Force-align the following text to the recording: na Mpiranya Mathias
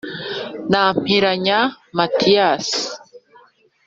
na 0.71 0.81
Mpiranya 0.97 1.59
Mathias 1.97 2.67